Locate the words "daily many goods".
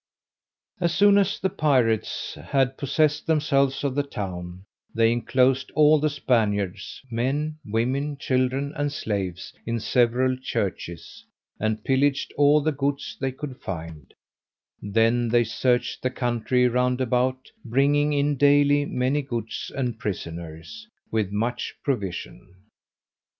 18.37-19.71